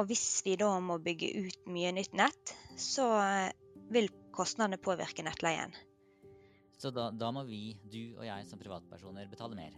[0.00, 3.52] Og hvis vi da må bygge ut mye nytt nett, så eh,
[3.92, 5.74] vil kostnadene påvirke nettleien.
[6.80, 9.76] Så da, da må vi, du og jeg som privatpersoner, betale mer.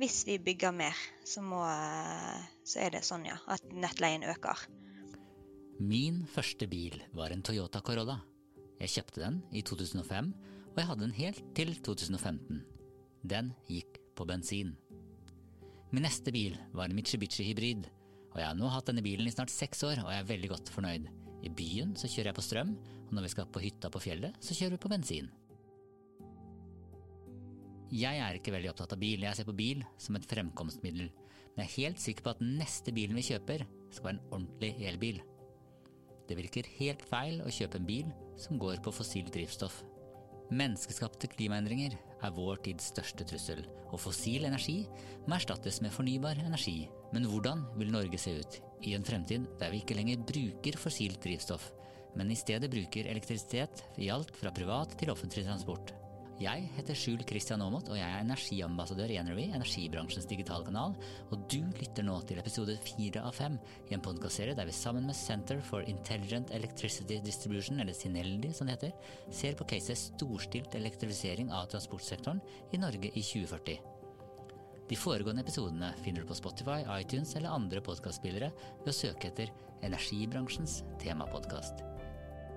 [0.00, 4.66] Hvis vi bygger mer, så, må, eh, så er det sånn, ja, at nettleien øker.
[5.78, 8.18] Min første bil var en Toyota Corolla.
[8.82, 10.32] Jeg kjøpte den i 2005,
[10.74, 12.64] og jeg hadde den helt til 2015.
[13.22, 14.74] Den gikk på bensin.
[15.94, 17.86] Min neste bil var en Mitsubishi hybrid,
[18.34, 20.50] og jeg har nå hatt denne bilen i snart seks år, og jeg er veldig
[20.50, 21.06] godt fornøyd.
[21.46, 22.72] I byen så kjører jeg på strøm,
[23.06, 25.28] og når vi skal på hytta på fjellet, så kjører vi på bensin.
[27.94, 31.12] Jeg er ikke veldig opptatt av bil, jeg ser på bil som et fremkomstmiddel,
[31.54, 33.62] men jeg er helt sikker på at den neste bilen vi kjøper,
[33.94, 35.20] skal være en ordentlig elbil.
[36.26, 38.08] Det virker helt feil å kjøpe en bil
[38.40, 39.84] som går på fossilt drivstoff.
[40.50, 41.94] Menneskeskapte klimaendringer
[42.24, 44.80] er vår tids største trussel, og fossil energi
[45.26, 46.88] må erstattes med fornybar energi.
[47.14, 51.20] Men hvordan vil Norge se ut i en fremtid der vi ikke lenger bruker fossilt
[51.24, 51.70] drivstoff,
[52.14, 55.94] men i stedet bruker elektrisitet i alt fra privat til offentlig transport?
[56.42, 60.96] Jeg heter Skjul Kristian Aamodt, og jeg er energiambassadør i Energy, energibransjens digitale kanal,
[61.30, 63.54] og du lytter nå til episode fire av fem
[63.86, 68.66] i en podkastserie der vi sammen med Center for Intelligent Electricity Distribution, eller Sineldi som
[68.66, 72.42] det heter, ser på caset storstilt elektrifisering av transportsektoren
[72.74, 73.78] i Norge i 2040.
[74.90, 78.50] De foregående episodene finner du på Spotify, iTunes eller andre podkastspillere
[78.82, 79.54] ved å søke etter
[79.86, 81.86] Energibransjens temapodkast.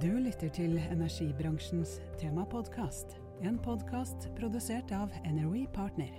[0.00, 3.18] Du lytter til Energibransjens temapodkast.
[3.42, 6.10] En podkast produsert av NRE Partner.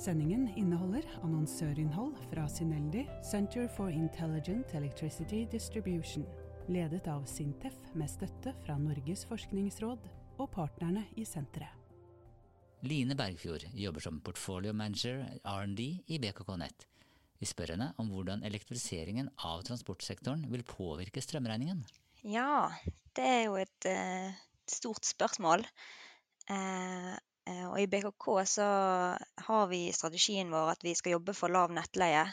[0.00, 6.24] Sendingen inneholder annonsørinnhold fra Sineldi, Center for Intelligent Electricity Distribution,
[6.72, 10.06] ledet av Sintef med støtte fra Norges forskningsråd
[10.38, 11.76] og partnerne i senteret.
[12.88, 16.88] Line Bergfjord jobber som portfolio manager R&D i BKK Nett.
[17.36, 21.84] Vi spør henne om hvordan elektrifiseringen av transportsektoren vil påvirke strømregningen.
[22.24, 22.72] Ja,
[23.12, 24.32] det er jo et uh,
[24.72, 25.68] stort spørsmål.
[26.50, 27.12] Eh,
[27.48, 28.66] eh, og i BKK så
[29.48, 32.26] har vi strategien vår at vi skal jobbe for lav nettleie.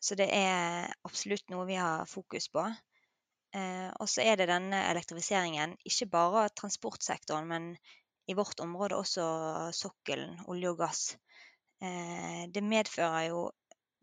[0.00, 2.66] Så det er absolutt noe vi har fokus på.
[3.56, 7.72] Eh, og så er det denne elektrifiseringen, ikke bare transportsektoren, men
[8.28, 9.24] i vårt område også
[9.72, 11.02] sokkelen, olje og gass.
[11.80, 13.38] Det medfører jo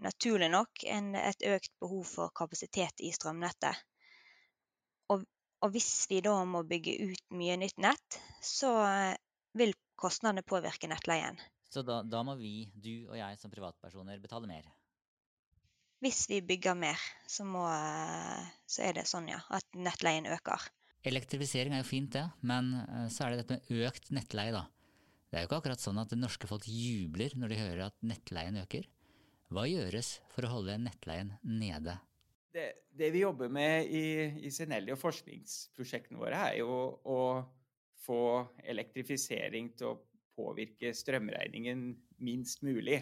[0.02, 3.84] naturlig nok en, et økt behov for kapasitet i strømnettet.
[5.14, 5.22] Og,
[5.62, 8.74] og, hvis vi da må bygge ut mye nytt nett, så
[9.58, 11.40] vil kostnadene påvirke nettleien.
[11.72, 14.68] Så da, da må vi, du og jeg som privatpersoner, betale mer?
[16.04, 17.64] Hvis vi bygger mer, så, må,
[18.70, 20.68] så er det sånn, ja, at nettleien øker.
[21.06, 24.66] Elektrifisering er jo fint, det, men eh, så er det dette med økt nettleie, da.
[25.30, 27.98] Det er jo ikke akkurat sånn at det norske folk jubler når de hører at
[28.06, 28.86] nettleien øker.
[29.54, 31.98] Hva gjøres for å holde nettleien nede?
[32.56, 34.06] Det, det vi jobber med i,
[34.48, 36.72] i Senelli og forskningsprosjektene våre, er jo
[37.04, 37.20] å
[38.06, 38.22] få
[38.64, 40.00] elektrifisering til å
[40.36, 41.88] påvirke strømregningen
[42.26, 43.02] minst mulig.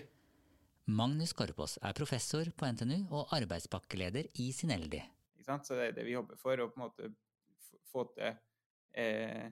[0.86, 5.02] Magnus Korpås er professor på NTNU og arbeidspakkeleder i Sineldi.
[5.44, 7.10] Så det er det vi jobber for, å på en måte
[7.92, 8.36] få til
[9.00, 9.48] eh,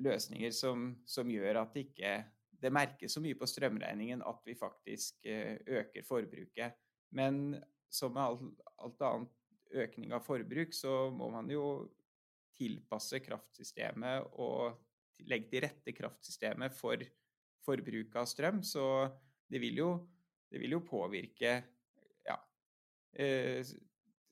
[0.00, 2.12] løsninger som, som, gjør at det ikke
[2.58, 6.78] det merkes så mye på strømregningen at vi faktisk eh, øker forbruket.
[7.14, 11.64] Men som med alt, alt annet økning av forbruk, så må man jo
[12.58, 14.78] tilpasse kraftsystemet og
[15.28, 17.02] legge til rette kraftsystemet for
[17.64, 18.62] forbruk av strøm.
[18.66, 18.84] Så
[19.48, 19.90] det vil jo,
[20.50, 21.54] det vil jo påvirke
[22.26, 22.38] ja,
[23.18, 23.62] eh,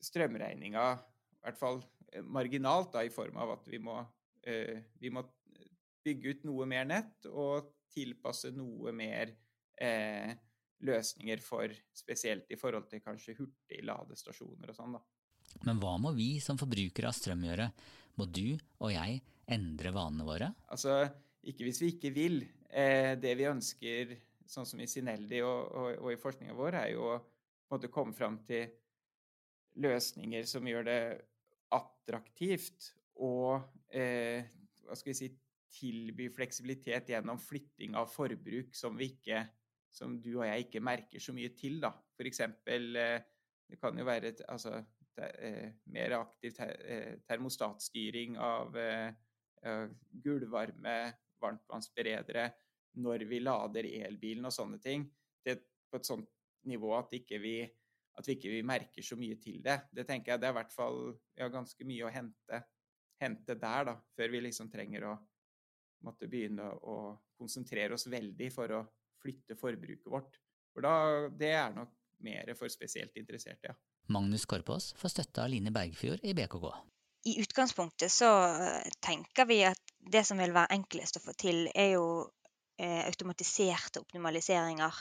[0.03, 1.81] strømregninga, i hvert fall
[2.13, 3.99] eh, marginalt, da, i form av at vi må,
[4.47, 5.25] eh, vi må
[6.07, 9.33] bygge ut noe mer nett og tilpasse noe mer
[9.81, 10.34] eh,
[10.87, 15.05] løsninger for spesielt i forhold til kanskje hurtigladestasjoner og sånn, da.
[15.66, 17.71] Men hva må vi som forbrukere av strøm gjøre?
[18.16, 19.21] Må du og jeg
[19.53, 20.51] endre vanene våre?
[20.72, 21.04] Altså,
[21.47, 22.41] ikke hvis vi ikke vil.
[22.71, 24.16] Eh, det vi ønsker,
[24.48, 28.41] sånn som i Sineldi og, og, og i forskninga vår, er jo å komme fram
[28.47, 28.69] til
[29.83, 31.01] løsninger som gjør det
[31.77, 33.59] attraktivt og
[33.91, 34.47] eh,
[34.87, 35.31] hva skal vi si,
[35.77, 39.43] tilby fleksibilitet gjennom flytting av forbruk som ikke
[39.97, 41.78] som du og jeg ikke merker så mye til.
[41.81, 41.93] da.
[42.16, 43.25] For eksempel, eh,
[43.66, 44.78] det kan jo være altså,
[45.92, 48.77] mer aktiv ter termostatstyring av
[50.24, 50.97] gulvvarme,
[51.42, 52.47] varmtvannsberedere
[53.03, 55.04] når vi lader elbilen og sånne ting.
[55.45, 56.30] Det er på et sånt
[56.66, 57.57] nivå at, ikke vi,
[58.16, 59.78] at vi ikke merker så mye til det.
[59.92, 61.01] Det tenker jeg det er i hvert fall
[61.39, 62.62] ja, ganske mye å hente,
[63.22, 65.16] hente der, da, før vi liksom trenger å
[66.07, 66.97] måtte begynne å
[67.36, 68.83] konsentrere oss veldig for å
[69.22, 70.41] flytte forbruket vårt.
[70.72, 71.92] For da, det er nok
[72.24, 73.77] mer for spesielt interesserte, ja.
[74.07, 76.67] Magnus Korpås får støtte av Line Bergfjord i BKK.
[77.27, 81.65] I utgangspunktet så eh, tenker vi at det som vil være enklest å få til,
[81.75, 82.05] er jo
[82.79, 85.01] eh, automatiserte optimaliseringer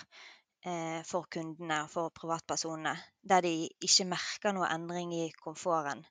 [0.66, 6.02] eh, for kundene og for privatpersonene, der de ikke merker noe endring i komforten.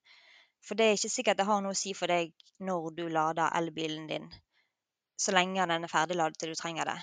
[0.64, 2.30] For det er ikke sikkert det har noe å si for deg
[2.62, 4.30] når du lader elbilen din,
[5.18, 7.00] så lenge den er ferdigladet til du trenger det.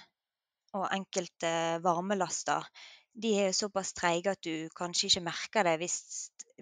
[0.80, 1.52] Og enkelte
[1.84, 2.64] varmelaster
[3.14, 5.98] de er jo såpass treige at du kanskje ikke merker det hvis,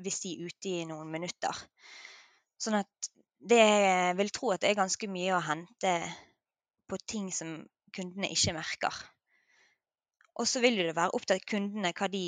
[0.02, 1.64] hvis de er ute i noen minutter.
[2.60, 5.94] Sånn at det jeg vil tro at det er ganske mye å hente
[6.90, 7.62] på ting som
[7.96, 8.96] kundene ikke merker.
[10.40, 12.24] Og så vil det være opp til kundene hva de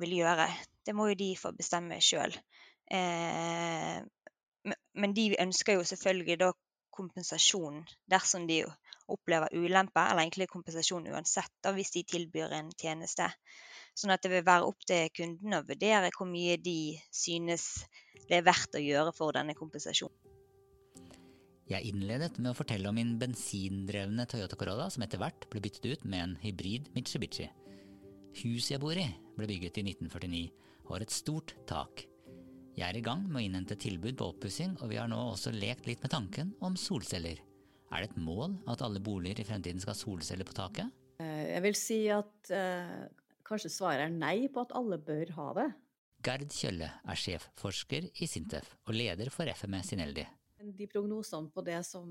[0.00, 0.48] vil gjøre.
[0.86, 2.34] Det må jo de få bestemme sjøl.
[2.92, 3.98] Eh,
[4.94, 6.52] men de ønsker jo selvfølgelig da
[6.92, 8.62] kompensasjon dersom de
[9.14, 13.28] opplever ulempe, eller egentlig kompensasjon uansett, da, hvis de tilbyr en tjeneste.
[13.94, 17.86] Sånn at det vil være opp til kunden å vurdere hvor mye de synes
[18.28, 20.16] det er verdt å gjøre for denne kompensasjonen.
[21.70, 25.86] Jeg innledet med å fortelle om min bensindrevne Toyota Corolla som etter hvert ble byttet
[25.88, 27.46] ut med en hybrid Mitsubishi.
[28.42, 29.06] Huset jeg bor i,
[29.38, 30.42] ble bygget i 1949
[30.82, 32.04] og har et stort tak.
[32.76, 35.52] Jeg er i gang med å innhente tilbud på oppussing, og vi har nå også
[35.54, 37.40] lekt litt med tanken om solceller.
[37.92, 40.88] Er det et mål at alle boliger i fremtiden skal ha solceller på taket?
[41.20, 43.02] Eh, jeg vil si at eh,
[43.44, 45.68] kanskje svaret er nei på at alle bør ha det.
[46.22, 50.24] Gerd Kjølle er sjefforsker i Sintef og leder for FME Sineldi.
[50.62, 52.06] De prognosene på det som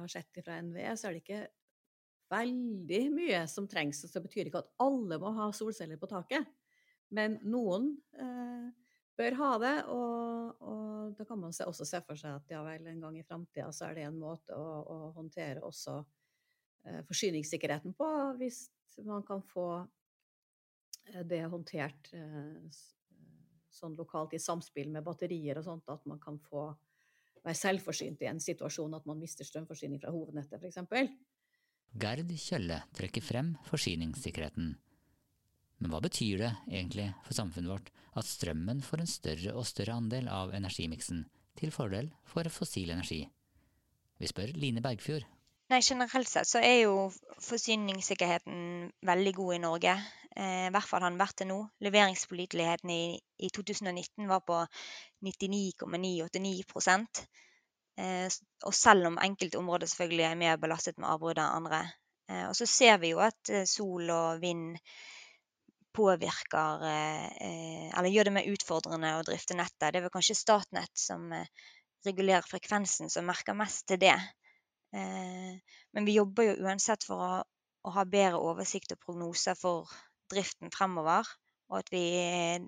[0.00, 1.42] har sett fra NVE, så er det ikke
[2.32, 4.00] veldig mye som trengs.
[4.06, 6.48] Så det betyr ikke at alle må ha solceller på taket.
[7.14, 8.70] Men noen eh,
[9.20, 9.74] bør ha det.
[9.92, 13.26] Og, og da kan man også se for seg at ja vel, en gang i
[13.26, 18.64] framtida så er det en måte å, å håndtere også eh, forsyningssikkerheten på, hvis
[19.06, 19.66] man kan få
[21.12, 22.80] eh, det håndtert eh,
[23.70, 26.68] sånn lokalt i samspill med batterier og sånt, at man kan få
[27.40, 31.14] være selvforsynt i en situasjon at man mister strømforsyning fra hovednettet, f.eks.
[32.00, 34.74] Gerd Kjølle trekker frem forsyningssikkerheten.
[35.80, 37.90] Men hva betyr det egentlig for samfunnet vårt
[38.20, 41.24] at strømmen får en større og større andel av energimiksen,
[41.56, 43.22] til fordel for fossil energi?
[44.20, 45.24] Vi spør Line Bergfjord.
[45.70, 46.94] Nei, Generelt sett så er jo
[47.40, 49.94] forsyningssikkerheten veldig god i Norge.
[50.36, 51.60] Eh, I hvert fall har den vært det nå.
[51.86, 53.04] Leveringspåliteligheten i,
[53.38, 54.58] i 2019 var på
[55.24, 57.22] 99,989
[58.02, 58.26] eh,
[58.66, 61.80] Og selv om enkelte områder selvfølgelig er mer belastet med avbrudd enn andre.
[62.28, 64.76] Eh, og så ser vi jo at eh, sol og vind
[65.96, 69.90] påvirker eh, Eller gjør det mer utfordrende å drifte nettet.
[69.90, 71.48] Det er vel kanskje Statnett som eh,
[72.06, 74.16] regulerer frekvensen, som merker mest til det.
[74.96, 77.30] Eh, men vi jobber jo uansett for å,
[77.86, 79.90] å ha bedre oversikt og prognoser for
[80.32, 81.28] driften fremover.
[81.70, 82.04] Og at vi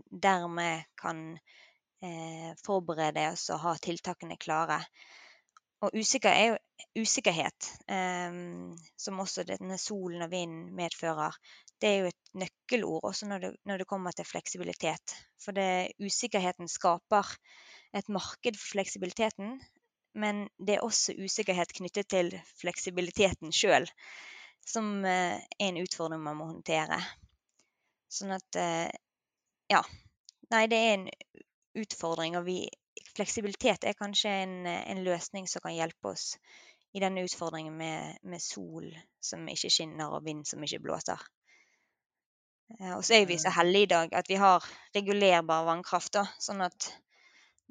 [0.06, 1.32] dermed kan
[2.62, 4.80] forberede oss og ha tiltakene klare.
[5.82, 6.56] Og usikker er jo,
[6.98, 8.34] usikkerhet, eh,
[8.96, 11.36] som også denne solen og vinden medfører,
[11.80, 15.14] det er jo et nøkkelord også når det, når det kommer til fleksibilitet.
[15.42, 17.26] For det, usikkerheten skaper
[17.96, 19.56] et marked for fleksibiliteten,
[20.14, 22.30] men det er også usikkerhet knyttet til
[22.60, 23.88] fleksibiliteten sjøl,
[24.66, 27.00] som eh, er en utfordring man må håndtere.
[28.12, 28.90] Sånn at eh,
[29.72, 29.80] Ja.
[30.52, 31.04] Nei, det er en
[31.80, 32.66] utfordring, og vi,
[33.16, 36.34] fleksibilitet er kanskje en, en, løsning som kan hjelpe oss
[36.92, 41.20] i denne utfordringen med, med sol som ikke skinner og vind som ikke blåser.
[42.80, 44.64] Eh, og så er vi så heldige i dag at vi har
[44.96, 46.12] regulerbar vannkraft.
[46.18, 46.90] Da, sånn at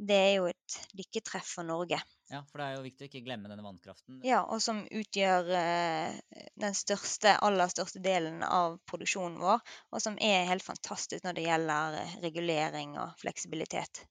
[0.01, 1.99] det er jo et lykketreff for Norge.
[2.31, 4.21] Ja, for det er jo viktig å ikke glemme denne vannkraften.
[4.25, 6.21] Ja, og som utgjør eh,
[6.63, 9.59] den største, aller største delen av produksjonen vår.
[9.91, 14.05] Og som er helt fantastisk når det gjelder eh, regulering og fleksibilitet.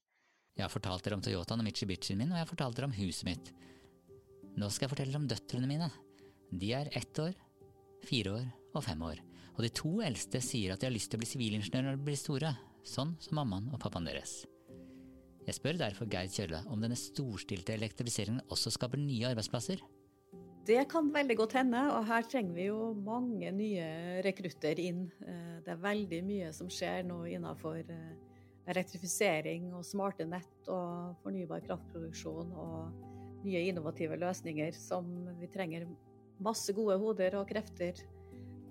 [0.55, 2.95] Jeg har fortalt dere om Toyotaen og Mitsubishien min, og jeg har fortalt dere om
[2.99, 3.51] huset mitt.
[4.59, 5.91] Nå skal jeg fortelle om døtrene mine.
[6.51, 7.35] De er ett år,
[8.07, 9.21] fire år og fem år
[9.61, 12.05] og de to eldste sier at de har lyst til å bli sivilingeniør når de
[12.07, 12.53] blir store,
[12.87, 14.41] sånn som mammaen og pappaen deres.
[15.45, 19.81] Jeg spør derfor Geir Kjølle om denne storstilte elektrifiseringen også skaper nye arbeidsplasser.
[20.65, 23.85] Det kan veldig godt hende, og her trenger vi jo mange nye
[24.25, 25.07] rekrutter inn.
[25.25, 28.11] Eh, det er veldig mye som skjer nå innenfor eh,
[28.69, 33.09] elektrifisering og smarte nett og fornybar kraftproduksjon og
[33.45, 35.07] nye innovative løsninger som
[35.39, 35.87] vi trenger
[36.41, 37.99] masse gode hoder og krefter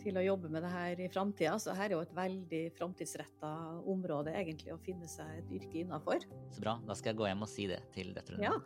[0.00, 1.56] til å jobbe med det her i framtida.
[1.60, 3.50] Så her er jo et veldig framtidsretta
[3.90, 6.24] område egentlig å finne seg et yrke innafor.
[6.54, 6.78] Så bra.
[6.88, 8.48] Da skal jeg gå hjem og si det til døtrene.
[8.48, 8.56] Ja.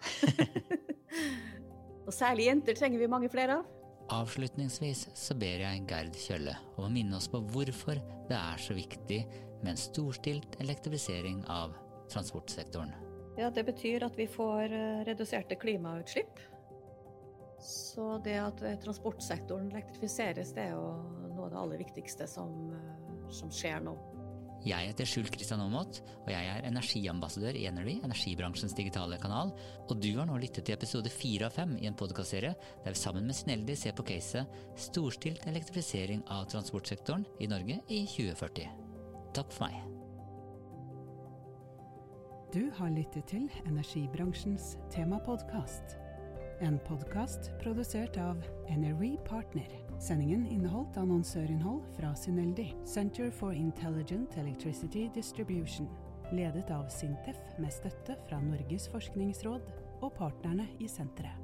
[2.06, 3.72] og særlig jenter trenger vi mange flere av.
[4.14, 8.76] Avslutningsvis så ber jeg Gerd Kjølle om å minne oss på hvorfor det er så
[8.76, 9.22] viktig
[9.62, 11.72] med en storstilt elektrifisering av
[12.12, 12.92] transportsektoren.
[13.36, 16.38] Ja, Det betyr at vi får eh, reduserte klimautslipp.
[17.64, 20.90] Så det at eh, transportsektoren elektrifiseres, det er jo
[21.32, 23.96] noe av det aller viktigste som, eh, som skjer nå.
[24.64, 29.52] Jeg heter Skjult Kristian Aamodt, og jeg er energiambassadør i Energy, energibransjens digitale kanal.
[29.90, 33.00] Og du har nå lyttet til episode fire av fem i en podkastserie der vi
[33.02, 38.72] sammen med Sneldi ser på caset 'Storstilt elektrifisering av transportsektoren i Norge i 2040'.
[39.34, 39.93] Takk for meg.
[42.54, 45.96] Du har lyttet til energibransjens temapodkast.
[46.62, 49.66] En podkast produsert av Energy Partner.
[49.98, 55.88] Sendingen inneholdt annonsørinnhold fra Syneldi, Center for Intelligent Electricity Distribution,
[56.30, 59.66] ledet av Sintef med støtte fra Norges forskningsråd
[60.04, 61.43] og partnerne i senteret.